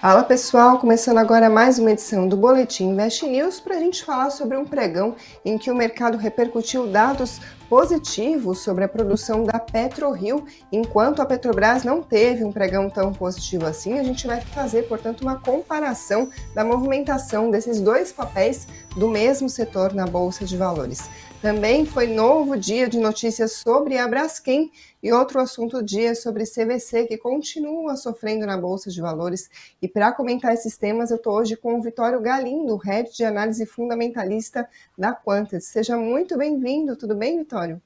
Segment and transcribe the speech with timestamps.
[0.00, 4.30] Fala pessoal, começando agora mais uma edição do Boletim Invest News para a gente falar
[4.30, 10.46] sobre um pregão em que o mercado repercutiu dados positivos sobre a produção da PetroRio,
[10.70, 13.98] enquanto a Petrobras não teve um pregão tão positivo assim.
[13.98, 19.92] A gente vai fazer, portanto, uma comparação da movimentação desses dois papéis do mesmo setor
[19.92, 21.10] na Bolsa de Valores.
[21.40, 27.06] Também foi novo dia de notícias sobre a Braskem e outro assunto dia sobre CVC,
[27.06, 29.48] que continua sofrendo na Bolsa de Valores.
[29.80, 33.64] E para comentar esses temas, eu estou hoje com o Vitório Galindo, Head de Análise
[33.66, 35.66] Fundamentalista da Quantas.
[35.66, 37.80] Seja muito bem-vindo, tudo bem, Vitório?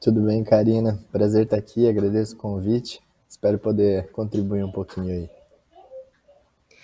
[0.00, 1.00] Tudo bem, Karina.
[1.10, 3.00] Prazer estar aqui, agradeço o convite.
[3.28, 5.37] Espero poder contribuir um pouquinho aí.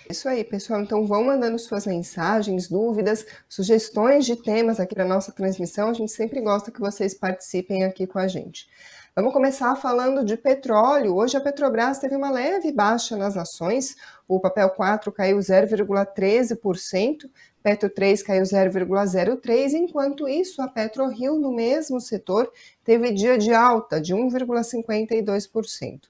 [0.09, 0.81] Isso aí, pessoal.
[0.81, 5.89] Então vão mandando suas mensagens, dúvidas, sugestões de temas aqui para nossa transmissão.
[5.89, 8.67] A gente sempre gosta que vocês participem aqui com a gente.
[9.15, 11.15] Vamos começar falando de petróleo.
[11.15, 13.95] Hoje a Petrobras teve uma leve baixa nas ações.
[14.27, 17.29] O papel 4 caiu 0,13%,
[17.63, 22.51] Petro 3 caiu 0,03%, enquanto isso a PetroRio no mesmo setor
[22.83, 26.01] teve dia de alta de 1,52%.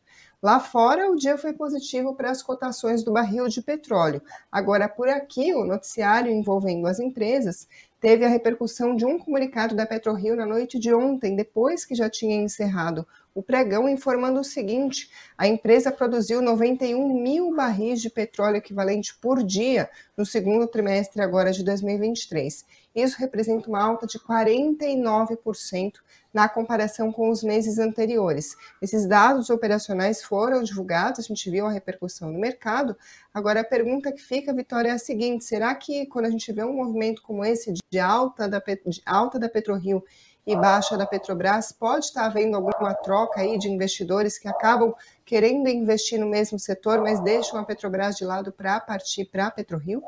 [0.41, 4.21] Lá fora, o dia foi positivo para as cotações do barril de petróleo.
[4.51, 7.67] Agora, por aqui, o noticiário envolvendo as empresas
[7.99, 12.07] teve a repercussão de um comunicado da PetroRio na noite de ontem, depois que já
[12.07, 18.57] tinha encerrado o pregão, informando o seguinte: a empresa produziu 91 mil barris de petróleo
[18.57, 22.63] equivalente por dia no segundo trimestre agora de 2023.
[22.95, 25.93] Isso representa uma alta de 49%
[26.35, 28.57] na comparação com os meses anteriores.
[28.81, 32.93] Esses dados operacionais foram divulgados, a gente viu a repercussão no mercado.
[33.33, 36.61] Agora, a pergunta que fica, Vitória, é a seguinte: será que quando a gente vê
[36.61, 40.03] um movimento como esse de alta da, de alta da PetroRio
[40.45, 45.69] e baixa da Petrobras, pode estar havendo alguma troca aí de investidores que acabam querendo
[45.69, 50.03] investir no mesmo setor, mas deixam a Petrobras de lado para partir para a PetroRio?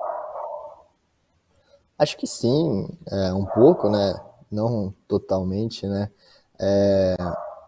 [1.98, 4.14] Acho que sim, é, um pouco, né?
[4.52, 6.10] Não totalmente, né?
[6.60, 7.16] É,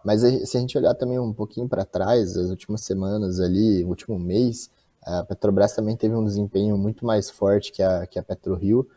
[0.04, 3.90] mas se a gente olhar também um pouquinho para trás, as últimas semanas ali, o
[3.90, 4.70] último mês,
[5.04, 8.88] a Petrobras também teve um desempenho muito mais forte que a, que a PetroRio,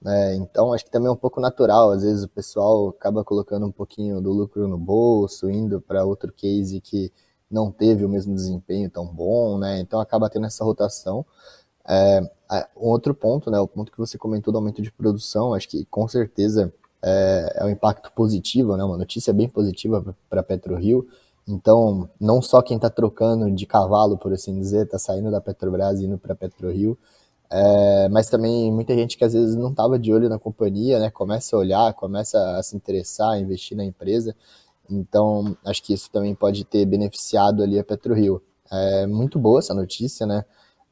[0.00, 0.34] né?
[0.36, 3.72] Então acho que também é um pouco natural, às vezes o pessoal acaba colocando um
[3.72, 7.12] pouquinho do lucro no bolso, indo para outro case que
[7.50, 9.80] não teve o mesmo desempenho tão bom, né?
[9.80, 11.24] Então acaba tendo essa rotação.
[11.88, 12.20] É,
[12.76, 13.58] um outro ponto, né?
[13.60, 16.72] O ponto que você comentou do aumento de produção, acho que com certeza
[17.06, 18.82] é, é um impacto positivo, né?
[18.82, 21.06] Uma notícia bem positiva para PetroRio.
[21.48, 26.00] Então, não só quem está trocando de cavalo, por assim dizer, está saindo da Petrobras
[26.00, 26.98] e indo para PetroRio,
[27.48, 31.08] é, mas também muita gente que às vezes não estava de olho na companhia, né?
[31.10, 34.34] Começa a olhar, começa a se interessar, a investir na empresa.
[34.90, 38.42] Então, acho que isso também pode ter beneficiado ali a PetroRio.
[38.70, 40.44] É muito boa essa notícia, né?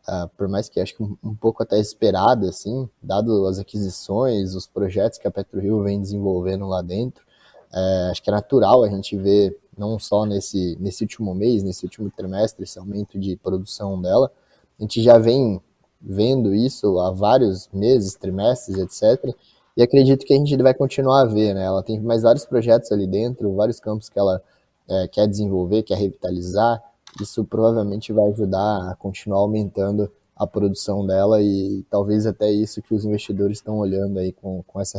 [0.06, 4.54] Uh, por mais que acho que um, um, pouco até esperada, assim, dado as aquisições,
[4.54, 7.24] os projetos que a PetroRio vem desenvolvendo lá dentro,
[7.72, 11.84] uh, acho que é natural a gente ver, não só nesse, nesse último mês, nesse
[11.84, 14.30] último trimestre, esse aumento de produção dela,
[14.78, 15.58] a gente já vem
[16.00, 19.34] vendo isso há vários meses, trimestres, etc.,
[19.76, 21.64] e acredito que a gente vai continuar a ver, né?
[21.64, 24.40] Ela tem mais vários projetos ali dentro, vários campos que ela
[24.88, 26.80] é, quer desenvolver, quer revitalizar,
[27.20, 32.94] isso provavelmente vai ajudar a continuar aumentando a produção dela e talvez até isso que
[32.94, 34.98] os investidores estão olhando aí com, com essa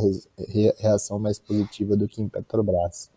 [0.80, 3.12] reação mais positiva do que em Petrobras.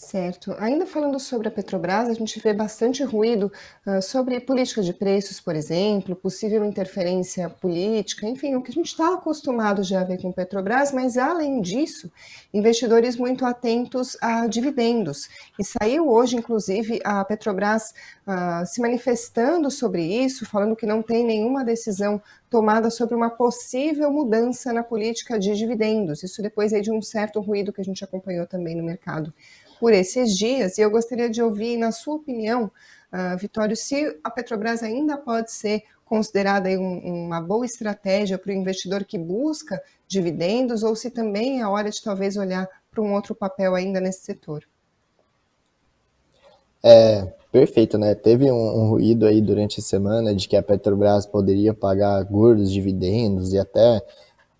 [0.00, 0.56] Certo.
[0.58, 3.52] Ainda falando sobre a Petrobras, a gente vê bastante ruído
[3.86, 8.86] uh, sobre política de preços, por exemplo, possível interferência política, enfim, o que a gente
[8.86, 12.10] está acostumado já a ver com Petrobras, mas além disso,
[12.52, 15.28] investidores muito atentos a dividendos.
[15.58, 17.92] E saiu hoje, inclusive, a Petrobras
[18.26, 24.10] uh, se manifestando sobre isso, falando que não tem nenhuma decisão tomada sobre uma possível
[24.10, 26.22] mudança na política de dividendos.
[26.22, 29.32] Isso depois aí de um certo ruído que a gente acompanhou também no mercado
[29.80, 30.76] por esses dias.
[30.76, 32.70] E eu gostaria de ouvir, na sua opinião,
[33.10, 38.54] uh, Vitório, se a Petrobras ainda pode ser considerada um, uma boa estratégia para o
[38.54, 43.34] investidor que busca dividendos, ou se também é hora de talvez olhar para um outro
[43.34, 44.64] papel ainda nesse setor.
[46.82, 48.14] É, perfeito, né?
[48.14, 52.72] Teve um, um, ruído aí durante a semana de que a Petrobras poderia pagar gordos
[52.72, 54.02] dividendos e até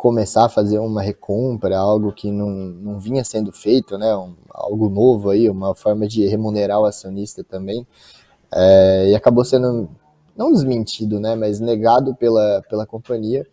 [0.00, 4.16] começar a fazer uma recompra, algo que não, não vinha sendo feito, né?
[4.16, 7.86] Um, algo novo aí, uma forma de remunerar o acionista também.
[8.50, 9.90] É, e acabou sendo,
[10.34, 11.34] não desmentido, né?
[11.34, 13.46] Mas negado pela, pela companhia.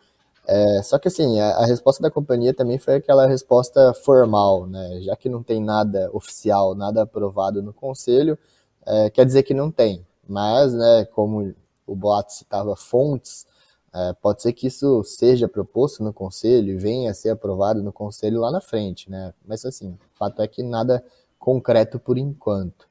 [0.48, 5.02] É, só que assim, a, a, resposta da companhia também foi aquela resposta formal, né?
[5.02, 8.38] Já que não tem nada oficial, nada aprovado no conselho,
[8.86, 10.08] é, quer dizer que não tem.
[10.26, 11.54] Mas, né, como
[11.86, 13.46] o boato citava fontes,
[13.94, 17.92] é, pode ser que isso seja proposto no conselho e venha a ser aprovado no
[17.92, 19.34] conselho lá na frente, né?
[19.46, 21.04] Mas assim, o fato é que nada
[21.40, 22.88] concreto por enquanto.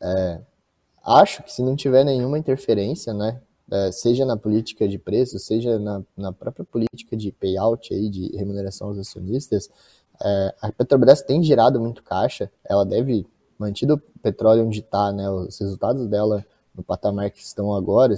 [0.00, 0.40] É,
[1.04, 3.40] acho que se não tiver nenhuma interferência, né,
[3.70, 8.36] é, seja na política de preço, seja na, na, própria política de payout aí, de
[8.36, 9.68] remuneração aos acionistas,
[10.22, 13.26] é, a Petrobras tem gerado muito caixa, ela deve,
[13.58, 16.44] mantido o petróleo onde está, né, os resultados dela
[16.74, 18.14] no patamar que estão agora,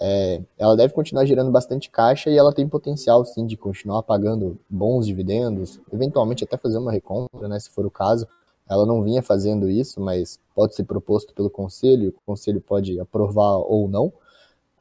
[0.00, 4.58] é, ela deve continuar gerando bastante caixa e ela tem potencial, sim, de continuar pagando
[4.68, 8.26] bons dividendos, eventualmente até fazer uma recompra, né, se for o caso.
[8.68, 13.56] Ela não vinha fazendo isso, mas pode ser proposto pelo conselho, o conselho pode aprovar
[13.58, 14.12] ou não,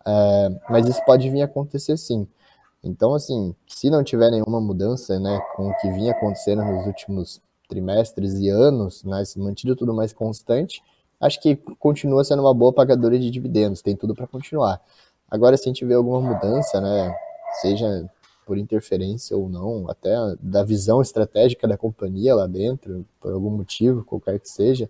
[0.05, 2.27] é, mas isso pode vir a acontecer sim.
[2.83, 7.41] Então, assim, se não tiver nenhuma mudança, né, com o que vinha acontecendo nos últimos
[7.69, 10.81] trimestres e anos, né, se mantido tudo mais constante,
[11.25, 14.81] acho que continua sendo uma boa pagadora de dividendos, tem tudo para continuar.
[15.29, 17.15] Agora, se a gente vê alguma mudança, né,
[17.61, 18.09] seja
[18.45, 24.03] por interferência ou não, até da visão estratégica da companhia lá dentro, por algum motivo,
[24.03, 24.89] qualquer que seja,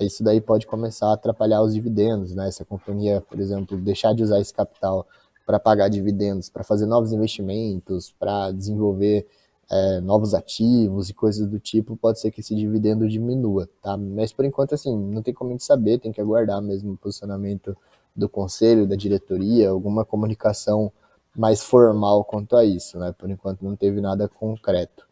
[0.00, 2.50] isso daí pode começar a atrapalhar os dividendos, né?
[2.50, 5.06] Se a companhia, por exemplo, deixar de usar esse capital
[5.46, 9.26] para pagar dividendos, para fazer novos investimentos, para desenvolver
[9.70, 13.96] é, novos ativos e coisas do tipo, pode ser que esse dividendo diminua, tá?
[13.96, 16.96] Mas por enquanto, assim, não tem como a gente saber, tem que aguardar mesmo o
[16.96, 17.76] posicionamento
[18.14, 20.90] do conselho, da diretoria, alguma comunicação
[21.36, 23.12] mais formal quanto a isso, né?
[23.12, 25.06] Por enquanto não teve nada concreto.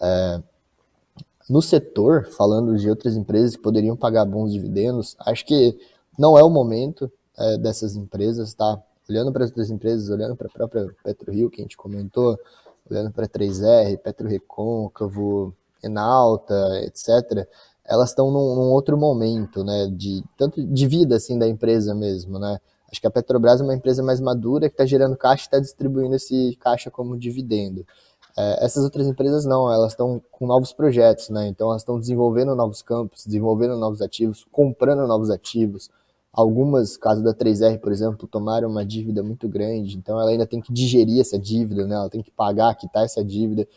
[0.00, 0.42] É,
[1.48, 5.78] no setor, falando de outras empresas que poderiam pagar bons dividendos, acho que
[6.18, 8.82] não é o momento é, dessas empresas, tá?
[9.08, 12.38] Olhando para as outras empresas, olhando para a própria PetroRio, que a gente comentou,
[12.90, 16.54] olhando para 3R, Petro Recôncavo, Enalta,
[16.84, 17.46] etc.,
[17.84, 22.38] elas estão num, num, outro momento, né, de tanto de vida assim da empresa mesmo,
[22.38, 22.58] né?
[22.90, 25.58] Acho que a Petrobras é uma empresa mais madura que está gerando caixa e está
[25.58, 27.84] distribuindo esse caixa como dividendo.
[28.36, 31.48] É, essas outras empresas não, elas estão com novos projetos, né?
[31.48, 35.90] Então elas estão desenvolvendo novos campos, desenvolvendo novos ativos, comprando novos ativos.
[36.34, 40.60] Algumas, caso da 3R, por exemplo, tomaram uma dívida muito grande, então ela ainda tem
[40.60, 41.94] que digerir essa dívida, né?
[41.94, 43.68] Ela tem que pagar, quitar essa dívida.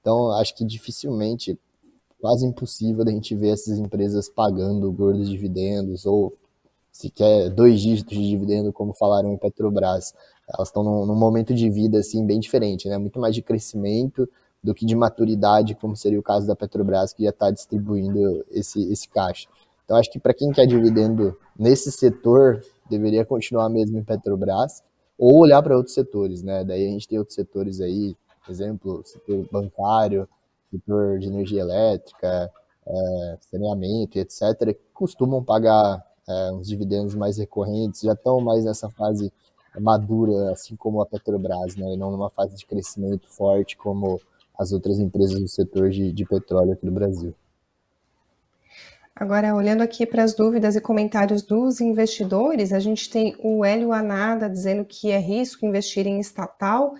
[0.00, 1.56] Então acho que dificilmente,
[2.20, 6.36] quase impossível da gente ver essas empresas pagando gordos dividendos ou
[6.90, 10.12] sequer dois dígitos de dividendo, como falaram em Petrobras
[10.52, 12.98] elas estão num, num, momento de vida assim bem diferente, né?
[12.98, 14.28] Muito mais de crescimento
[14.62, 18.82] do que de maturidade, como seria o caso da Petrobras, que já está distribuindo esse,
[18.92, 19.48] esse caixa.
[19.90, 24.84] Então, acho que para quem quer dividendo nesse setor, deveria continuar mesmo em Petrobras,
[25.18, 26.62] ou olhar para outros setores, né?
[26.62, 28.16] Daí a gente tem outros setores aí,
[28.46, 30.28] por exemplo, setor bancário,
[30.70, 32.48] setor de energia elétrica,
[32.86, 38.88] é, saneamento, etc., que costumam pagar é, uns dividendos mais recorrentes, já estão mais nessa
[38.90, 39.32] fase
[39.80, 41.94] madura, assim como a Petrobras, né?
[41.94, 44.20] E não numa fase de crescimento forte como
[44.56, 47.34] as outras empresas do setor de, de petróleo aqui no Brasil.
[49.20, 53.92] Agora, olhando aqui para as dúvidas e comentários dos investidores, a gente tem o Hélio
[53.92, 56.94] Anada dizendo que é risco investir em estatal,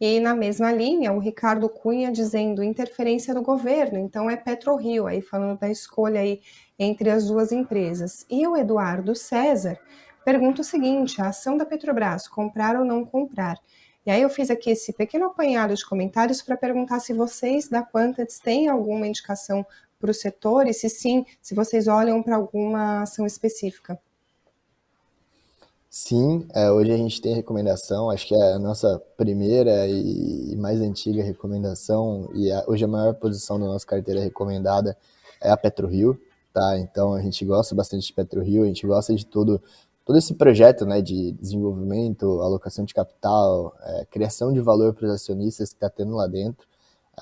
[0.00, 5.20] e na mesma linha, o Ricardo Cunha dizendo interferência do governo, então é PetroRio, aí
[5.20, 6.40] falando da escolha aí
[6.78, 8.24] entre as duas empresas.
[8.30, 9.78] E o Eduardo César
[10.24, 13.58] pergunta o seguinte: a ação da Petrobras, comprar ou não comprar?
[14.06, 17.82] E aí eu fiz aqui esse pequeno apanhado de comentários para perguntar se vocês da
[17.82, 19.66] Quantads têm alguma indicação
[19.98, 23.98] para o setor e se sim, se vocês olham para alguma ação específica.
[25.88, 30.80] Sim, é, hoje a gente tem recomendação, acho que é a nossa primeira e mais
[30.80, 34.94] antiga recomendação, e a, hoje a maior posição da nossa carteira recomendada
[35.40, 36.20] é a PetroRio,
[36.52, 36.78] tá?
[36.78, 39.62] Então a gente gosta bastante de PetroRio, a gente gosta de tudo
[40.06, 45.12] todo esse projeto né, de desenvolvimento, alocação de capital, é, criação de valor para os
[45.12, 46.64] acionistas que está tendo lá dentro.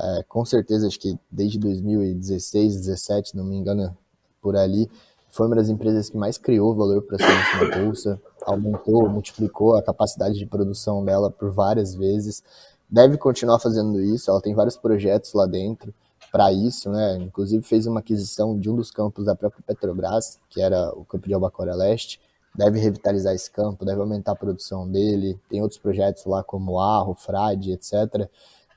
[0.00, 3.96] É, com certeza, acho que desde 2016, 2017, não me engano,
[4.40, 4.90] por ali,
[5.30, 9.82] foi uma das empresas que mais criou valor para acionistas na bolsa, aumentou, multiplicou a
[9.82, 12.42] capacidade de produção dela por várias vezes.
[12.88, 15.92] Deve continuar fazendo isso, ela tem vários projetos lá dentro
[16.30, 17.16] para isso, né?
[17.16, 21.26] Inclusive fez uma aquisição de um dos campos da própria Petrobras, que era o campo
[21.26, 22.20] de Albacora Leste,
[22.54, 25.38] deve revitalizar esse campo, deve aumentar a produção dele.
[25.48, 28.28] Tem outros projetos lá como Arro, Frade, etc.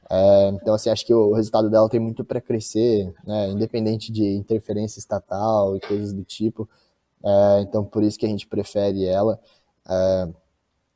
[0.09, 4.23] É, então, assim, acho que o resultado dela tem muito para crescer, né, independente de
[4.35, 6.69] interferência estatal e coisas do tipo.
[7.23, 9.39] É, então, por isso que a gente prefere ela.
[9.89, 10.29] É,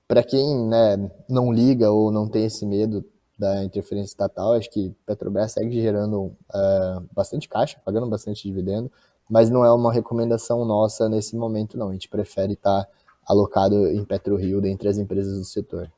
[0.08, 3.04] para quem né, não liga ou não tem esse medo
[3.38, 8.92] da interferência estatal, acho que Petrobras segue gerando é, bastante caixa, pagando bastante dividendo
[9.32, 11.88] mas não é uma recomendação nossa nesse momento, não.
[11.88, 12.92] A gente prefere estar tá
[13.26, 15.90] alocado em PetroRio dentre as empresas do setor.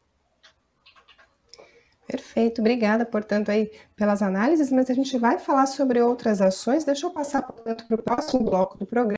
[2.07, 6.83] Perfeito, obrigada, portanto, aí pelas análises, mas a gente vai falar sobre outras ações.
[6.83, 9.17] Deixa eu passar, portanto, para o próximo bloco do programa,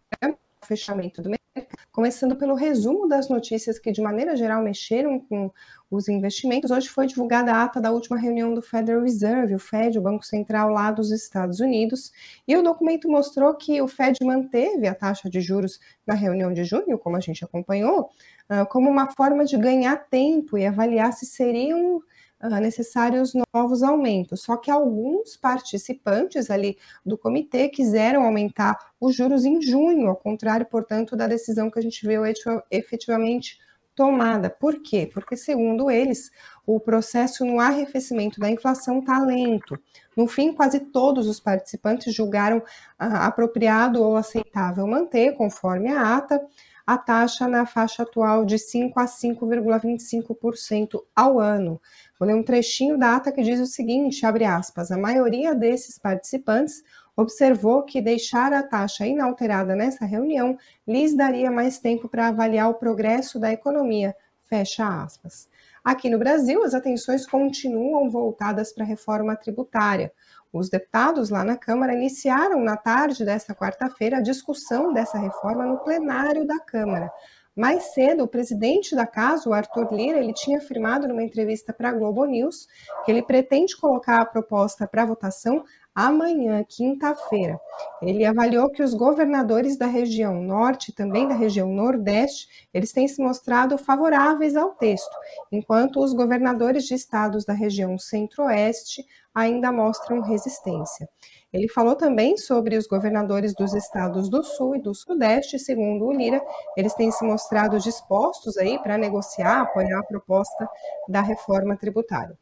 [0.61, 5.51] o fechamento do mercado, começando pelo resumo das notícias que, de maneira geral, mexeram com
[5.89, 6.69] os investimentos.
[6.69, 10.25] Hoje foi divulgada a ata da última reunião do Federal Reserve, o Fed, o Banco
[10.25, 12.11] Central lá dos Estados Unidos,
[12.47, 16.63] e o documento mostrou que o Fed manteve a taxa de juros na reunião de
[16.63, 18.09] junho, como a gente acompanhou,
[18.47, 22.01] ah, como uma forma de ganhar tempo e avaliar se seriam
[22.41, 24.41] uh, necessários novos aumentos.
[24.41, 30.65] Só que alguns participantes ali do comitê quiseram aumentar os juros em junho, ao contrário,
[30.65, 32.23] portanto, da decisão que a gente viu
[32.71, 33.59] efetivamente
[33.95, 34.49] tomada.
[34.49, 35.09] Por quê?
[35.11, 36.29] Porque, segundo eles,
[36.65, 39.79] o processo no arrefecimento da inflação está lento.
[40.15, 42.61] No fim, quase todos os participantes julgaram
[42.99, 46.45] ah, apropriado ou aceitável manter, conforme a ata,
[46.85, 51.81] a taxa na faixa atual de 5 a 5,25% ao ano.
[52.19, 55.97] Vou ler um trechinho da ata que diz o seguinte, abre aspas, a maioria desses
[55.97, 56.83] participantes
[57.15, 62.75] observou que deixar a taxa inalterada nessa reunião lhes daria mais tempo para avaliar o
[62.75, 65.47] progresso da economia, fecha aspas.
[65.83, 70.11] Aqui no Brasil, as atenções continuam voltadas para a reforma tributária.
[70.55, 75.79] Os deputados lá na Câmara iniciaram na tarde desta quarta-feira a discussão dessa reforma no
[75.79, 77.11] plenário da Câmara.
[77.53, 81.89] Mais cedo, o presidente da casa, o Arthur Lira, ele tinha afirmado numa entrevista para
[81.89, 82.67] a Globo News
[83.03, 85.61] que ele pretende colocar a proposta para votação
[85.93, 87.59] amanhã, quinta-feira.
[88.01, 93.07] Ele avaliou que os governadores da região norte e também da região nordeste, eles têm
[93.07, 95.15] se mostrado favoráveis ao texto,
[95.49, 101.07] enquanto os governadores de estados da região centro-oeste ainda mostram resistência.
[101.51, 106.13] Ele falou também sobre os governadores dos estados do Sul e do Sudeste, segundo o
[106.13, 106.41] Lira,
[106.77, 110.67] eles têm se mostrado dispostos aí para negociar, apoiar a proposta
[111.09, 112.37] da reforma tributária.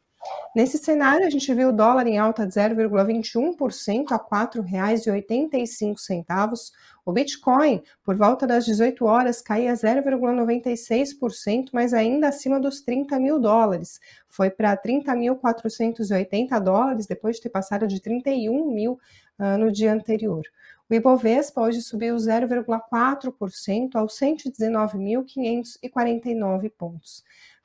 [0.54, 6.70] Nesse cenário, a gente viu o dólar em alta de 0,21% a R$ 4,85.
[7.04, 13.40] O Bitcoin, por volta das 18 horas, caía 0,96%, mas ainda acima dos 30 mil
[13.40, 14.00] dólares.
[14.28, 18.98] Foi para 30.480 dólares, depois de ter passado de 31 mil
[19.38, 20.42] uh, no dia anterior.
[20.88, 27.24] O Ibovespa hoje subiu 0,4% aos 119.549 pontos.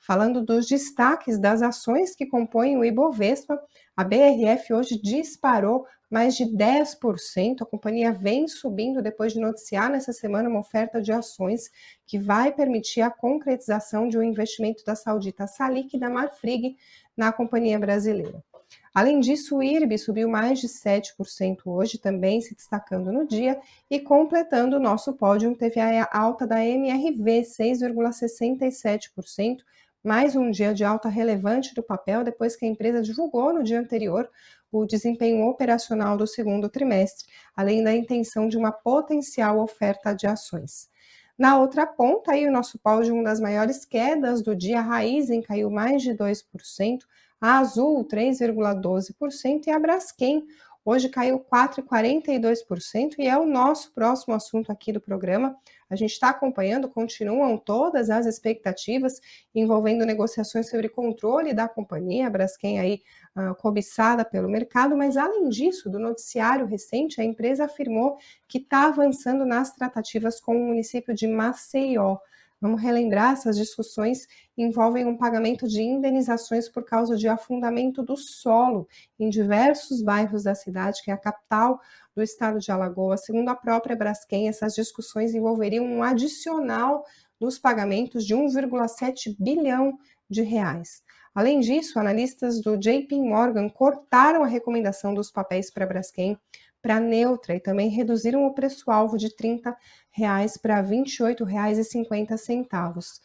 [0.09, 3.61] Falando dos destaques das ações que compõem o Ibovespa,
[3.95, 7.61] a BRF hoje disparou mais de 10%.
[7.61, 11.69] A companhia vem subindo depois de noticiar nessa semana uma oferta de ações
[12.07, 16.75] que vai permitir a concretização de um investimento da saudita Salic e da Marfrig
[17.15, 18.43] na companhia brasileira.
[18.91, 23.59] Além disso, o IRB subiu mais de 7% hoje, também se destacando no dia,
[23.91, 29.59] e completando o nosso pódio, teve a alta da MRV, 6,67%,
[30.03, 33.79] mais um dia de alta relevante do papel depois que a empresa divulgou no dia
[33.79, 34.29] anterior
[34.71, 40.89] o desempenho operacional do segundo trimestre, além da intenção de uma potencial oferta de ações.
[41.37, 44.83] Na outra ponta, aí o nosso pau de uma das maiores quedas do dia, a
[44.83, 46.99] Raizen caiu mais de 2%,
[47.41, 50.45] a Azul 3,12% e a Braskem
[50.83, 55.55] Hoje caiu 4,42% e é o nosso próximo assunto aqui do programa.
[55.89, 59.19] A gente está acompanhando, continuam todas as expectativas
[59.55, 63.01] envolvendo negociações sobre controle da companhia, Braskem aí
[63.35, 68.17] uh, cobiçada pelo mercado, mas além disso, do noticiário recente, a empresa afirmou
[68.47, 72.17] que está avançando nas tratativas com o município de Maceió.
[72.61, 78.85] Vamos relembrar, essas discussões envolvem um pagamento de indenizações por causa de afundamento do solo
[79.17, 81.79] em diversos bairros da cidade, que é a capital
[82.13, 83.23] do estado de Alagoas.
[83.23, 87.05] Segundo a própria Braskem, essas discussões envolveriam um adicional
[87.39, 89.97] nos pagamentos de 1,7 bilhão
[90.29, 91.01] de reais.
[91.33, 96.37] Além disso, analistas do JP Morgan cortaram a recomendação dos papéis para a Braskem
[96.81, 99.75] para neutra e também reduziram o preço-alvo de 30
[100.11, 103.19] reais para R$ 28,50.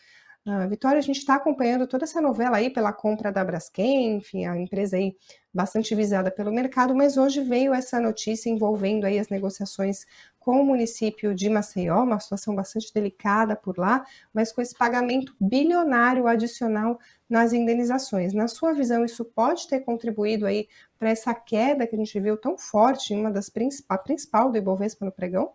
[0.47, 4.45] Uh, Vitória, a gente está acompanhando toda essa novela aí pela compra da Braskem, enfim,
[4.45, 5.17] a empresa aí
[5.55, 10.05] bastante visada pelo mercado, mas hoje veio essa notícia envolvendo aí as negociações
[10.39, 15.35] com o município de Maceió, uma situação bastante delicada por lá, mas com esse pagamento
[15.41, 18.35] bilionário adicional nas indenizações.
[18.35, 20.69] Na sua visão, isso pode ter contribuído aí
[21.05, 24.57] para essa queda que a gente viu tão forte em uma das principais, principal do
[24.57, 25.51] Ibovespa no pregão?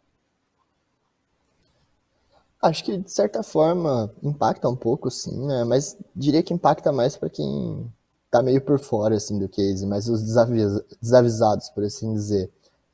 [2.62, 5.64] Acho que de certa forma impacta um pouco, sim, né?
[5.64, 7.92] Mas diria que impacta mais para quem
[8.30, 12.52] tá meio por fora assim do case, mas os desavis desavisados, por assim dizer.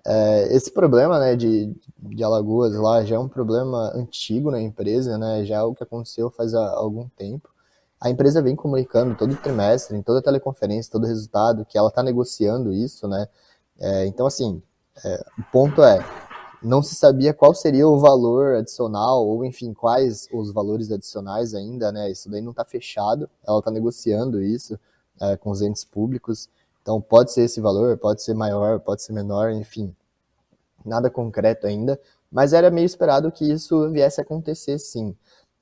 [0.07, 5.17] É, esse problema né, de, de Alagoas lá já é um problema antigo na empresa,
[5.17, 7.50] né, já é o que aconteceu faz algum tempo.
[8.05, 12.71] A empresa vem comunicando todo trimestre, em toda teleconferência, todo resultado, que ela está negociando
[12.71, 13.27] isso, né?
[13.79, 14.62] É, então, assim,
[15.03, 15.97] é, o ponto é,
[16.62, 21.91] não se sabia qual seria o valor adicional, ou enfim, quais os valores adicionais ainda,
[21.91, 22.12] né?
[22.12, 24.79] Isso daí não está fechado, ela está negociando isso
[25.19, 26.47] é, com os entes públicos.
[26.83, 29.95] Então, pode ser esse valor, pode ser maior, pode ser menor, enfim,
[30.85, 32.00] nada concreto ainda,
[32.31, 35.15] mas era meio esperado que isso viesse a acontecer sim.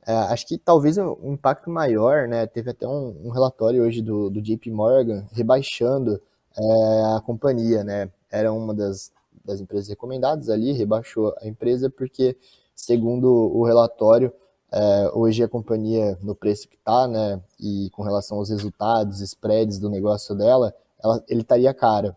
[0.06, 2.46] É, acho que talvez um impacto maior, né?
[2.46, 6.22] Teve até um, um relatório hoje do, do JP Morgan rebaixando
[6.58, 8.10] é, a companhia, né?
[8.30, 9.12] Era uma das,
[9.46, 12.36] das empresas recomendadas ali, rebaixou a empresa porque,
[12.76, 14.34] segundo o relatório,
[14.72, 19.78] é, hoje a companhia, no preço que está, né, e com relação aos resultados, spreads
[19.78, 22.16] do negócio dela, ela, ele estaria caro.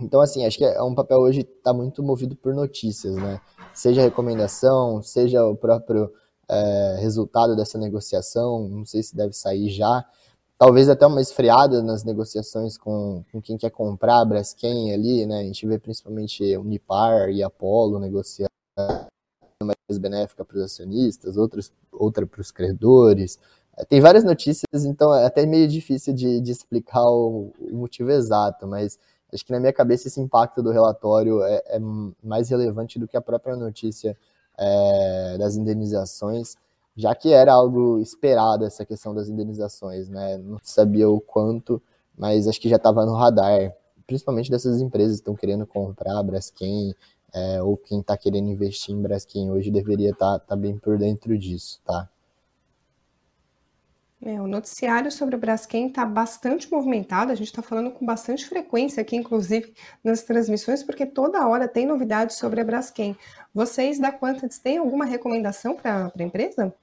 [0.00, 3.40] Então, assim, acho que é um papel hoje está muito movido por notícias, né?
[3.74, 6.12] Seja recomendação, seja o próprio
[6.48, 10.04] é, resultado dessa negociação, não sei se deve sair já,
[10.58, 15.40] talvez até uma esfriada nas negociações com, com quem quer comprar Braskem ali, né?
[15.40, 18.48] A gente vê principalmente Unipar e Apollo negociando
[19.62, 23.38] mais benéfica para os acionistas, outros, outra para os credores.
[23.76, 28.10] É, tem várias notícias, então é até meio difícil de, de explicar o, o, motivo
[28.10, 28.98] exato, mas
[29.32, 31.78] acho que na minha cabeça esse impacto do relatório é, é
[32.22, 34.16] mais relevante do que a própria notícia
[34.58, 36.56] é, das indenizações
[36.98, 40.36] já que era algo esperado essa questão das indenizações, né?
[40.36, 41.80] Não sabia o quanto,
[42.16, 43.72] mas acho que já estava no radar,
[44.04, 46.92] principalmente dessas empresas que estão querendo comprar a Braskem,
[47.32, 50.98] é, ou quem está querendo investir em Braskem hoje deveria estar tá, tá bem por
[50.98, 52.08] dentro disso, tá?
[54.20, 58.48] É, o noticiário sobre o Braskem está bastante movimentado, a gente está falando com bastante
[58.48, 59.72] frequência aqui, inclusive
[60.02, 63.16] nas transmissões, porque toda hora tem novidades sobre a Braskem.
[63.54, 66.74] Vocês da Quantities têm alguma recomendação para a empresa?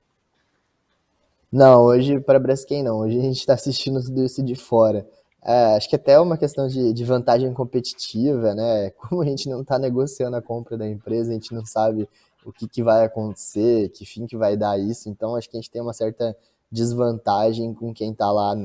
[1.52, 3.00] Não, hoje para Braskem não.
[3.00, 5.06] Hoje a gente está assistindo tudo isso de fora.
[5.44, 8.92] É, acho que até é uma questão de, de vantagem competitiva, né?
[8.98, 12.10] Como a gente não está negociando a compra da empresa, a gente não sabe
[12.46, 15.10] o que, que vai acontecer, que fim que vai dar isso.
[15.10, 16.36] Então, acho que a gente tem uma certa
[16.72, 18.56] desvantagem com quem está lá,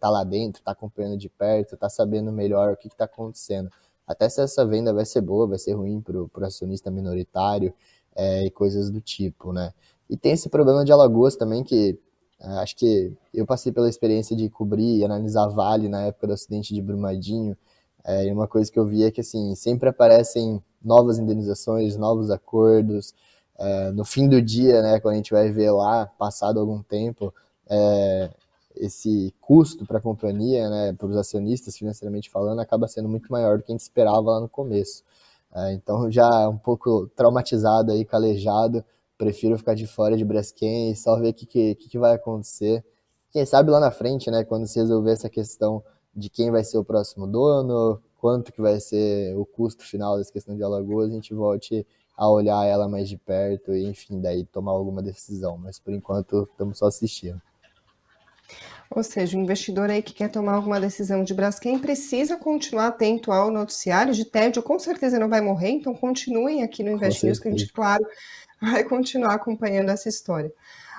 [0.00, 3.70] tá lá dentro, está acompanhando de perto, está sabendo melhor o que está acontecendo.
[4.06, 7.72] Até se essa venda vai ser boa, vai ser ruim para o acionista minoritário
[8.14, 9.72] é, e coisas do tipo, né?
[10.08, 11.98] E tem esse problema de Alagoas também, que
[12.40, 16.32] é, acho que eu passei pela experiência de cobrir e analisar Vale na época do
[16.34, 17.56] acidente de Brumadinho,
[18.04, 22.30] é, e uma coisa que eu vi é que assim, sempre aparecem novas indenizações, novos
[22.30, 23.14] acordos.
[23.58, 27.32] É, no fim do dia, né, quando a gente vai ver lá, passado algum tempo,
[27.68, 28.30] é,
[28.76, 33.58] esse custo para a companhia, né, para os acionistas, financeiramente falando, acaba sendo muito maior
[33.58, 35.04] do que a gente esperava lá no começo.
[35.54, 38.84] É, então, já um pouco traumatizado aí, calejado,
[39.16, 42.84] prefiro ficar de fora de Braskem e só ver o que, que, que, vai acontecer.
[43.30, 45.82] Quem sabe lá na frente, né, quando se resolver essa questão
[46.14, 50.32] de quem vai ser o próximo dono, quanto que vai ser o custo final dessa
[50.32, 54.44] questão de Alagoas, a gente volte a olhar ela mais de perto e, enfim, daí
[54.44, 55.58] tomar alguma decisão.
[55.58, 57.40] Mas por enquanto estamos só assistindo.
[58.90, 63.32] Ou seja, o investidor aí que quer tomar alguma decisão de Braskem precisa continuar atento
[63.32, 67.40] ao noticiário de tédio, com certeza não vai morrer, então continuem aqui no Invest News,
[67.40, 68.04] que a gente, claro,
[68.60, 70.52] vai continuar acompanhando essa história.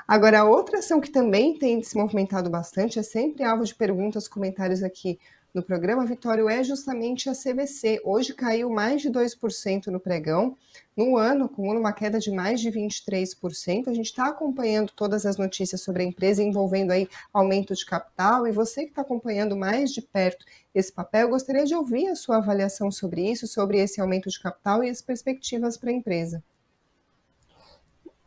[0.07, 4.83] Agora, outra ação que também tem se movimentado bastante, é sempre alvo de perguntas, comentários
[4.83, 5.17] aqui
[5.55, 8.01] no programa, Vitório, é justamente a CVC.
[8.03, 10.57] Hoje caiu mais de 2% no pregão.
[10.97, 13.87] No ano, acumula uma queda de mais de 23%.
[13.87, 18.45] A gente está acompanhando todas as notícias sobre a empresa envolvendo aí aumento de capital.
[18.45, 22.35] E você que está acompanhando mais de perto esse papel, gostaria de ouvir a sua
[22.35, 26.43] avaliação sobre isso, sobre esse aumento de capital e as perspectivas para a empresa.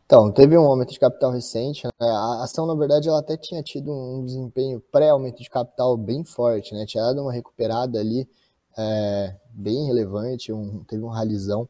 [0.09, 1.91] Então, teve um aumento de capital recente, né?
[2.01, 6.73] A ação, na verdade, ela até tinha tido um desempenho pré-aumento de capital bem forte,
[6.73, 6.83] né?
[6.87, 8.27] Tinha dado uma recuperada ali
[8.75, 11.69] é, bem relevante, um, teve um ralizão.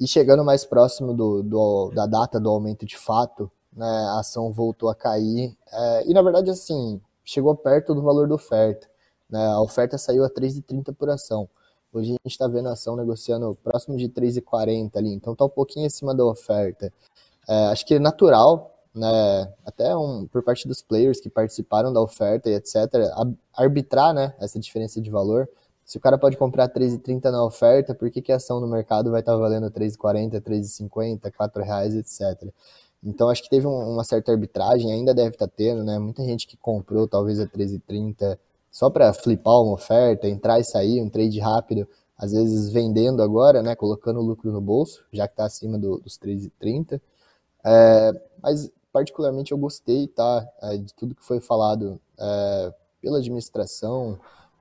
[0.00, 4.50] E chegando mais próximo do, do, da data do aumento de fato, né, a ação
[4.50, 5.54] voltou a cair.
[5.70, 8.88] É, e, na verdade, assim, chegou perto do valor da oferta.
[9.28, 9.46] Né?
[9.46, 11.50] A oferta saiu a 3,30 por ação.
[11.92, 15.50] Hoje a gente está vendo a ação negociando próximo de 3,40 ali, então está um
[15.50, 16.90] pouquinho acima da oferta.
[17.48, 22.00] É, acho que é natural, né, até um, por parte dos players que participaram da
[22.00, 22.76] oferta e etc.,
[23.52, 25.48] arbitrar né, essa diferença de valor.
[25.84, 29.10] Se o cara pode comprar 3,30 na oferta, por que, que a ação no mercado
[29.10, 32.50] vai estar tá valendo 3,40, 3,50, 4 reais, etc.
[33.02, 35.98] Então acho que teve um, uma certa arbitragem, ainda deve estar tá tendo, né?
[35.98, 38.38] Muita gente que comprou talvez a 13,30
[38.70, 43.62] só para flipar uma oferta, entrar e sair, um trade rápido, às vezes vendendo agora,
[43.62, 47.00] né, colocando o lucro no bolso, já que está acima do, dos 3,30.
[47.64, 54.18] É, mas, particularmente, eu gostei tá, é, de tudo que foi falado é, pela administração,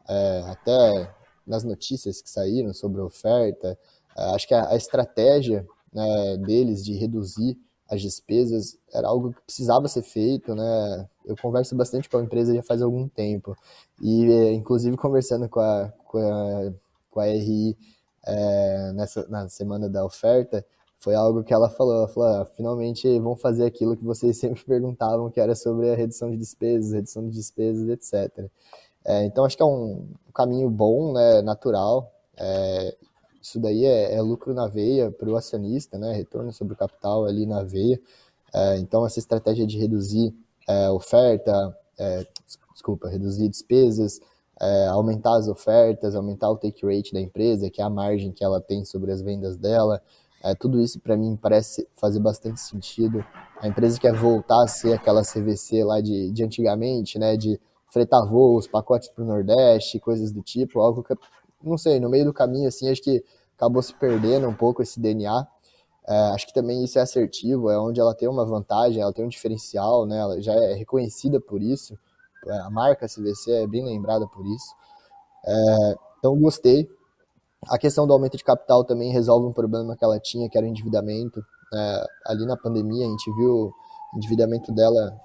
[0.07, 1.13] é, até
[1.45, 3.77] nas notícias que saíram sobre a oferta.
[4.17, 7.57] É, acho que a, a estratégia né, deles de reduzir
[7.89, 11.07] as despesas era algo que precisava ser feito, né?
[11.25, 13.55] Eu converso bastante com a empresa já faz algum tempo
[14.01, 16.73] e, inclusive, conversando com a, com a,
[17.11, 17.77] com a RI
[18.25, 20.65] é, nessa na semana da oferta,
[21.03, 21.95] foi algo que ela falou.
[21.97, 25.95] Ela falou: ah, finalmente vão fazer aquilo que vocês sempre perguntavam, que era sobre a
[25.95, 28.49] redução de despesas, redução de despesas, etc.
[29.05, 32.09] É, então, acho que é um caminho bom, né, natural.
[32.37, 32.95] É,
[33.41, 37.25] isso daí é, é, lucro na veia para o acionista, né, retorno sobre o capital
[37.25, 37.99] ali na veia.
[38.53, 40.33] É, então, essa estratégia de reduzir
[40.69, 42.25] é, oferta, é,
[42.71, 44.21] desculpa, reduzir despesas,
[44.91, 48.61] aumentar as ofertas, aumentar o take rate da empresa, que é a margem que ela
[48.61, 50.01] tem sobre as vendas dela,
[50.43, 53.23] é, tudo isso para mim parece fazer bastante sentido.
[53.61, 58.27] A empresa quer voltar a ser aquela CVC lá de, de antigamente, né, de fretar
[58.27, 61.15] voos, pacotes para o Nordeste, coisas do tipo, algo que,
[61.63, 63.23] não sei, no meio do caminho, assim, acho que
[63.55, 65.47] acabou se perdendo um pouco esse DNA.
[66.05, 69.23] É, acho que também isso é assertivo, é onde ela tem uma vantagem, ela tem
[69.23, 71.97] um diferencial, né, ela já é reconhecida por isso,
[72.45, 74.75] é, a marca CVC é bem lembrada por isso.
[75.45, 76.89] É, então, gostei.
[77.69, 80.65] A questão do aumento de capital também resolve um problema que ela tinha, que era
[80.65, 81.43] o endividamento.
[81.73, 83.73] É, ali na pandemia, a gente viu
[84.13, 85.15] o endividamento dela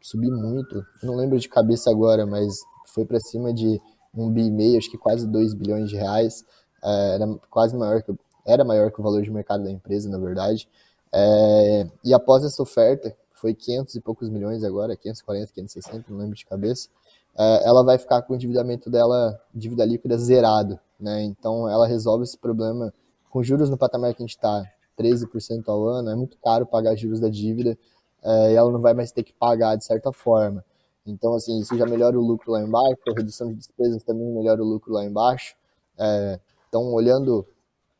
[0.00, 0.84] subir muito.
[1.02, 3.80] Não lembro de cabeça agora, mas foi para cima de
[4.14, 6.44] um bi e meio, acho que quase 2 bilhões de reais.
[6.82, 8.14] É, era quase maior que
[8.46, 10.68] era maior que o valor de mercado da empresa, na verdade.
[11.12, 16.34] É, e após essa oferta, foi 500 e poucos milhões agora, 540, 560, não lembro
[16.34, 16.88] de cabeça.
[17.36, 21.22] É, ela vai ficar com o endividamento dela, dívida líquida zerado, né?
[21.22, 22.92] Então ela resolve esse problema
[23.30, 24.64] com juros no patamar que a gente está,
[24.98, 27.76] 13% ao ano, é muito caro pagar juros da dívida
[28.22, 30.64] é, e ela não vai mais ter que pagar de certa forma.
[31.06, 34.62] Então, assim, isso já melhora o lucro lá embaixo, a redução de despesas também melhora
[34.62, 35.54] o lucro lá embaixo.
[35.98, 37.46] É, então, olhando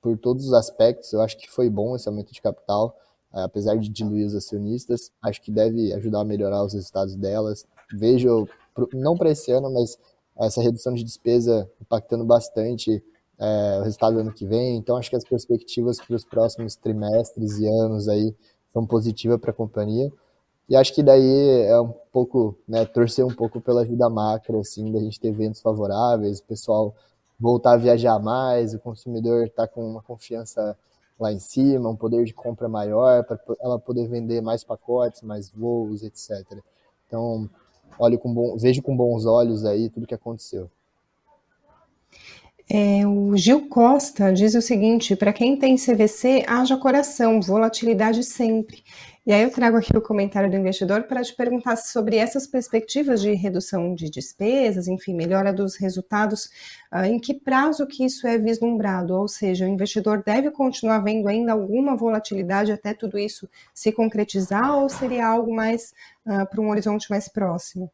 [0.00, 2.96] por todos os aspectos, eu acho que foi bom esse aumento de capital,
[3.34, 5.10] é, apesar de diluir os acionistas.
[5.22, 7.66] Acho que deve ajudar a melhorar os resultados delas.
[7.92, 8.48] Vejo,
[8.92, 9.98] não para esse ano, mas
[10.36, 13.02] essa redução de despesa impactando bastante
[13.38, 14.76] é, o resultado do ano que vem.
[14.76, 18.34] Então, acho que as perspectivas para os próximos trimestres e anos aí
[18.72, 20.12] são positivas para a companhia.
[20.68, 24.90] E acho que daí é um pouco, né, torcer um pouco pela vida macro, assim,
[24.90, 26.94] da gente ter eventos favoráveis, o pessoal
[27.38, 30.76] voltar a viajar mais, o consumidor tá com uma confiança
[31.20, 35.50] lá em cima, um poder de compra maior, para ela poder vender mais pacotes, mais
[35.50, 36.58] voos, etc.
[37.06, 37.48] Então,
[37.98, 40.70] olho com bom, vejo com bons olhos aí tudo que aconteceu.
[42.68, 48.82] É, o Gil Costa diz o seguinte: para quem tem CVC, haja coração, volatilidade sempre.
[49.26, 53.22] E aí eu trago aqui o comentário do investidor para te perguntar sobre essas perspectivas
[53.22, 56.50] de redução de despesas, enfim, melhora dos resultados,
[56.92, 59.14] uh, em que prazo que isso é vislumbrado?
[59.14, 64.76] Ou seja, o investidor deve continuar vendo ainda alguma volatilidade até tudo isso se concretizar,
[64.76, 65.94] ou seria algo mais
[66.26, 67.90] uh, para um horizonte mais próximo?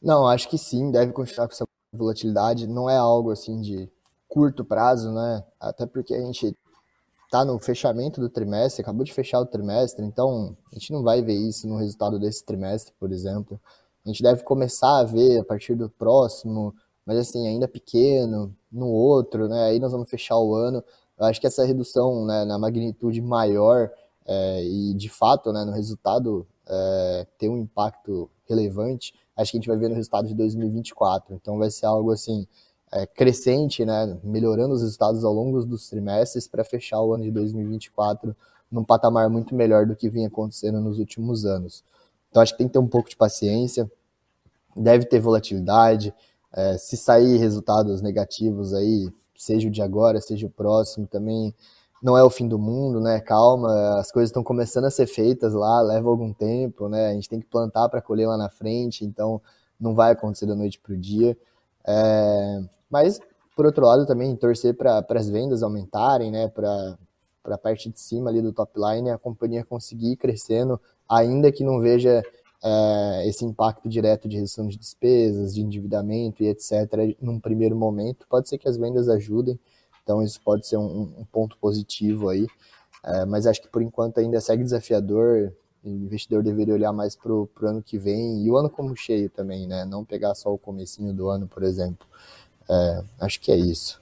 [0.00, 3.90] Não, acho que sim, deve continuar com essa volatilidade não é algo assim de
[4.26, 5.44] curto prazo, né?
[5.60, 6.56] Até porque a gente
[7.28, 11.20] está no fechamento do trimestre, acabou de fechar o trimestre, então a gente não vai
[11.20, 13.60] ver isso no resultado desse trimestre, por exemplo.
[14.04, 18.88] A gente deve começar a ver a partir do próximo, mas assim, ainda pequeno, no
[18.88, 19.64] outro, né?
[19.64, 20.82] Aí nós vamos fechar o ano.
[21.18, 23.90] Eu acho que essa redução né, na magnitude maior
[24.26, 29.60] é, e de fato né, no resultado é, ter um impacto relevante acho que a
[29.60, 31.34] gente vai ver no resultado de 2024.
[31.34, 32.46] Então vai ser algo assim
[32.92, 37.30] é, crescente, né, melhorando os resultados ao longo dos trimestres para fechar o ano de
[37.30, 38.34] 2024
[38.70, 41.82] num patamar muito melhor do que vinha acontecendo nos últimos anos.
[42.30, 43.90] Então acho que tem que ter um pouco de paciência,
[44.76, 46.14] deve ter volatilidade.
[46.52, 51.54] É, se sair resultados negativos aí, seja o de agora, seja o próximo, também
[52.02, 53.20] não é o fim do mundo, né?
[53.20, 57.08] Calma, as coisas estão começando a ser feitas lá, leva algum tempo, né?
[57.08, 59.40] A gente tem que plantar para colher lá na frente, então
[59.80, 61.36] não vai acontecer da noite para o dia.
[61.86, 63.20] É, mas,
[63.56, 66.48] por outro lado, também torcer para as vendas aumentarem, né?
[66.48, 66.96] Para
[67.44, 71.64] a parte de cima ali do top line, a companhia conseguir ir crescendo, ainda que
[71.64, 72.22] não veja
[72.62, 77.16] é, esse impacto direto de redução de despesas, de endividamento e etc.
[77.20, 78.26] num primeiro momento.
[78.28, 79.58] Pode ser que as vendas ajudem,
[80.02, 82.46] então isso pode ser um, um ponto positivo aí.
[83.04, 85.52] É, mas acho que por enquanto ainda segue desafiador.
[85.84, 89.30] O investidor deveria olhar mais para o ano que vem e o ano como cheio
[89.30, 89.84] também, né?
[89.84, 92.06] Não pegar só o comecinho do ano, por exemplo.
[92.70, 94.00] É, acho que é isso.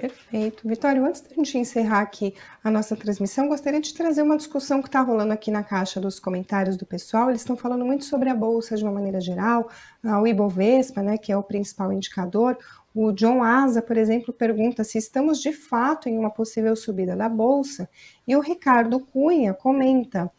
[0.00, 0.66] Perfeito.
[0.66, 2.34] Vitório, antes da gente encerrar aqui
[2.64, 6.18] a nossa transmissão, gostaria de trazer uma discussão que está rolando aqui na caixa dos
[6.18, 7.28] comentários do pessoal.
[7.28, 9.68] Eles estão falando muito sobre a Bolsa de uma maneira geral,
[10.02, 12.56] o Ibovespa, né, que é o principal indicador.
[12.94, 17.28] O John Asa, por exemplo, pergunta se estamos de fato em uma possível subida da
[17.28, 17.86] Bolsa.
[18.26, 20.30] E o Ricardo Cunha comenta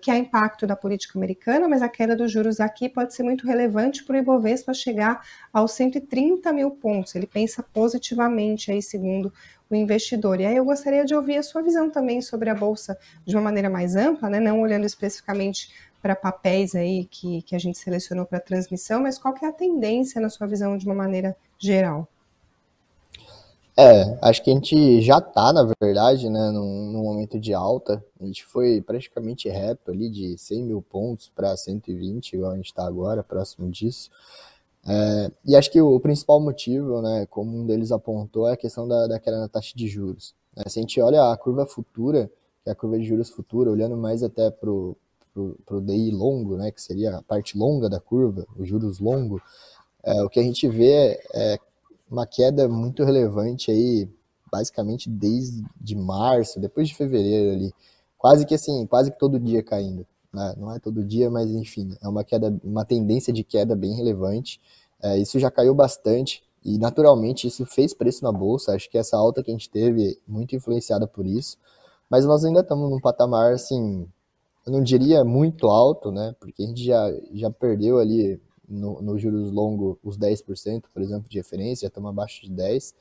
[0.00, 3.46] que há impacto da política americana, mas a queda dos juros aqui pode ser muito
[3.46, 7.14] relevante para o Ibovespa chegar aos 130 mil pontos.
[7.14, 9.32] Ele pensa positivamente aí, segundo
[9.68, 10.40] o investidor.
[10.40, 13.42] E aí eu gostaria de ouvir a sua visão também sobre a Bolsa de uma
[13.42, 14.38] maneira mais ampla, né?
[14.38, 19.32] não olhando especificamente para papéis aí que, que a gente selecionou para transmissão, mas qual
[19.32, 22.08] que é a tendência na sua visão de uma maneira geral?
[23.76, 28.04] É, acho que a gente já tá, na verdade, né, num, num momento de alta.
[28.20, 32.66] A gente foi praticamente reto ali de 100 mil pontos para 120, igual a gente
[32.66, 34.10] está agora, próximo disso.
[34.86, 38.86] É, e acho que o, principal motivo, né, como um deles apontou, é a questão
[38.86, 40.34] da, da queda na taxa de juros.
[40.56, 40.64] Né?
[40.68, 42.30] Se a gente olha a curva futura,
[42.62, 44.96] que é a curva de juros futura, olhando mais até para o
[45.82, 49.40] DI longo, né, que seria a parte longa da curva, os juros longo,
[50.02, 51.58] é, o que a gente vê é
[52.12, 54.06] uma queda muito relevante aí,
[54.52, 57.74] basicamente desde março, depois de fevereiro ali,
[58.18, 60.06] quase que assim, quase que todo dia caindo.
[60.30, 60.54] Né?
[60.58, 64.60] Não é todo dia, mas enfim, é uma queda, uma tendência de queda bem relevante.
[65.02, 68.74] É, isso já caiu bastante e naturalmente isso fez preço na bolsa.
[68.74, 71.56] Acho que essa alta que a gente teve muito influenciada por isso,
[72.10, 74.06] mas nós ainda estamos num patamar assim,
[74.66, 76.34] eu não diria muito alto, né?
[76.38, 81.28] Porque a gente já, já perdeu ali no, no juros longo os 10%, por exemplo,
[81.28, 82.94] de referência, já estamos abaixo de 10%.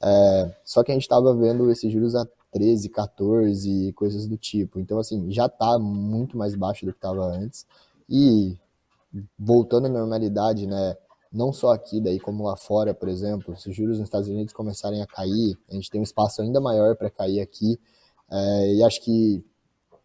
[0.00, 4.78] É, só que a gente estava vendo esses juros a 13, 14, coisas do tipo.
[4.78, 7.66] Então, assim, já está muito mais baixo do que estava antes.
[8.08, 8.56] E
[9.38, 10.96] voltando à normalidade, né?
[11.30, 14.54] Não só aqui, daí como lá fora, por exemplo, se os juros nos Estados Unidos
[14.54, 17.78] começarem a cair, a gente tem um espaço ainda maior para cair aqui.
[18.30, 19.44] É, e acho que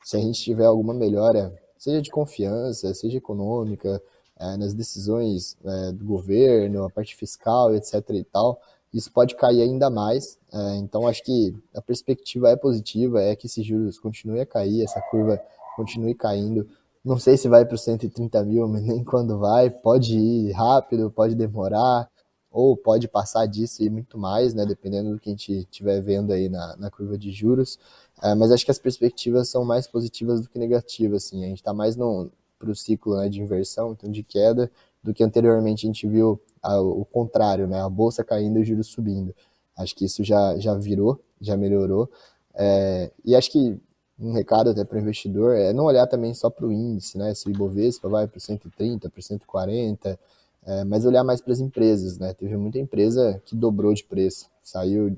[0.03, 4.01] se a gente tiver alguma melhora, seja de confiança, seja econômica,
[4.43, 8.03] é, nas decisões é, do governo, a parte fiscal, etc.
[8.09, 8.59] e tal,
[8.93, 10.37] isso pode cair ainda mais.
[10.51, 14.83] É, então, acho que a perspectiva é positiva, é que esses juros continuem a cair,
[14.83, 15.41] essa curva
[15.75, 16.67] continue caindo.
[17.03, 19.69] Não sei se vai para os 130 mil, mas nem quando vai.
[19.69, 22.09] Pode ir rápido, pode demorar,
[22.51, 24.65] ou pode passar disso e muito mais, né?
[24.65, 27.79] Dependendo do que a gente estiver vendo aí na, na curva de juros.
[28.21, 31.25] É, mas acho que as perspectivas são mais positivas do que negativas.
[31.25, 31.43] Assim.
[31.43, 32.29] A gente está mais no,
[32.63, 34.71] para o ciclo né, de inversão, então de queda,
[35.03, 38.65] do que anteriormente a gente viu a, o contrário, né, a bolsa caindo e o
[38.65, 39.35] juros subindo.
[39.75, 42.09] Acho que isso já, já virou, já melhorou.
[42.53, 43.77] É, e acho que
[44.17, 47.33] um recado até para o investidor é não olhar também só para o índice, né?
[47.33, 50.19] Se o Ibovespa vai para 130, para 140,
[50.65, 52.33] é, mas olhar mais para as empresas, né?
[52.33, 55.17] Teve muita empresa que dobrou de preço, saiu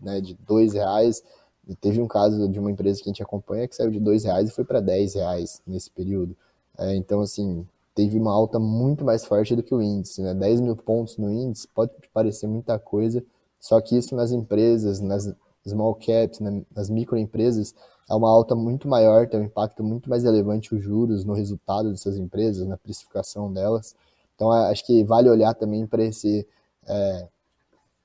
[0.00, 1.22] né, de dois reais.
[1.68, 4.24] E teve um caso de uma empresa que a gente acompanha que saiu de dois
[4.24, 6.34] reais e foi para 10 reais nesse período.
[6.78, 10.22] É, então, assim, teve uma alta muito mais forte do que o índice.
[10.22, 10.32] Né?
[10.34, 13.24] 10 mil pontos no índice pode parecer muita coisa,
[13.58, 15.34] só que isso nas empresas, nas
[15.66, 17.74] small caps, né, nas microempresas,
[18.08, 21.90] é uma alta muito maior, tem um impacto muito mais relevante os juros no resultado
[21.90, 23.94] dessas empresas, na precificação delas.
[24.34, 26.46] Então, acho que vale olhar também para esse,
[26.86, 27.28] é,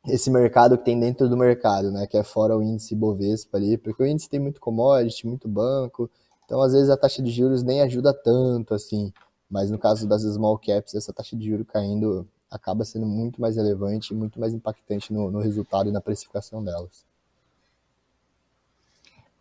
[0.07, 3.77] esse mercado que tem dentro do mercado, né, que é fora o índice Bovespa ali,
[3.77, 6.09] porque o índice tem muito commodity, muito banco,
[6.45, 9.11] então, às vezes, a taxa de juros nem ajuda tanto, assim.
[9.49, 13.55] Mas no caso das small caps, essa taxa de juros caindo acaba sendo muito mais
[13.55, 17.05] relevante e muito mais impactante no, no resultado e na precificação delas.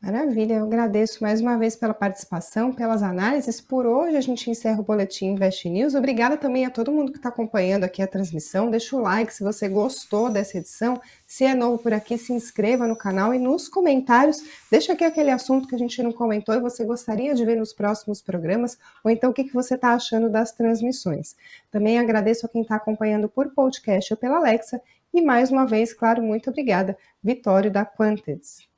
[0.02, 3.60] Maravilha, eu agradeço mais uma vez pela participação, pelas análises.
[3.60, 5.94] Por hoje a gente encerra o Boletim Invest News.
[5.94, 8.68] Obrigada também a todo mundo que está acompanhando aqui a transmissão.
[8.68, 11.00] Deixa o like se você gostou dessa edição.
[11.24, 15.30] Se é novo por aqui, se inscreva no canal e nos comentários, deixa aqui aquele
[15.30, 19.10] assunto que a gente não comentou e você gostaria de ver nos próximos programas, ou
[19.10, 21.36] então o que, que você está achando das transmissões.
[21.70, 24.82] Também agradeço a quem está acompanhando por podcast ou pela Alexa.
[25.14, 26.98] E mais uma vez, claro, muito obrigada.
[27.22, 28.71] Vitório da Quantids.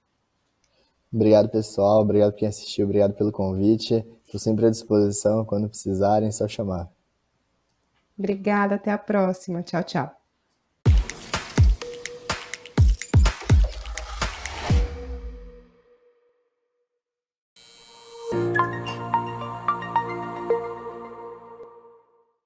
[1.14, 2.00] Obrigado, pessoal.
[2.00, 2.86] Obrigado por quem assistiu.
[2.86, 4.04] Obrigado pelo convite.
[4.26, 5.44] Estou sempre à disposição.
[5.44, 6.90] Quando precisarem, é só chamar.
[8.18, 8.74] Obrigada.
[8.74, 9.62] Até a próxima.
[9.62, 10.23] Tchau, tchau.